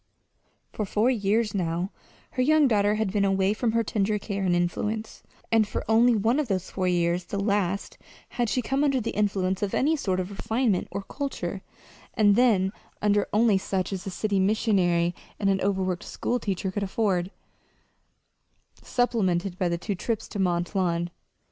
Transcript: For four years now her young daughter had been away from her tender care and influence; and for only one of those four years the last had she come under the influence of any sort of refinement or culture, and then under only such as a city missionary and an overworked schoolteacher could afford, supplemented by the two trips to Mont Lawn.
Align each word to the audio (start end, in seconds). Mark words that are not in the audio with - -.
For 0.73 0.83
four 0.83 1.11
years 1.11 1.53
now 1.53 1.91
her 2.31 2.41
young 2.41 2.67
daughter 2.67 2.95
had 2.95 3.13
been 3.13 3.23
away 3.23 3.53
from 3.53 3.73
her 3.73 3.83
tender 3.83 4.17
care 4.17 4.41
and 4.43 4.55
influence; 4.55 5.21
and 5.51 5.67
for 5.67 5.85
only 5.87 6.15
one 6.15 6.39
of 6.39 6.47
those 6.47 6.71
four 6.71 6.87
years 6.87 7.25
the 7.25 7.39
last 7.39 7.99
had 8.29 8.49
she 8.49 8.63
come 8.63 8.83
under 8.83 8.99
the 8.99 9.11
influence 9.11 9.61
of 9.61 9.75
any 9.75 9.95
sort 9.95 10.19
of 10.19 10.31
refinement 10.31 10.87
or 10.89 11.03
culture, 11.03 11.61
and 12.15 12.35
then 12.35 12.73
under 12.99 13.27
only 13.31 13.59
such 13.59 13.93
as 13.93 14.07
a 14.07 14.09
city 14.09 14.39
missionary 14.39 15.13
and 15.39 15.51
an 15.51 15.61
overworked 15.61 16.01
schoolteacher 16.01 16.71
could 16.71 16.81
afford, 16.81 17.29
supplemented 18.81 19.59
by 19.59 19.69
the 19.69 19.77
two 19.77 19.93
trips 19.93 20.27
to 20.29 20.39
Mont 20.39 20.73
Lawn. 20.73 21.11